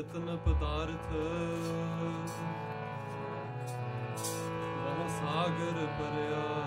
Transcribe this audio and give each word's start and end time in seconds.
ਰਤਨ 0.00 0.36
ਪਦਾਰਥ। 0.36 1.12
ਮਹ 4.76 5.08
ਸਾਗਰ 5.08 5.86
ਪਰਿਆ। 5.86 6.59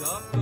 ਜਪ 0.00 0.36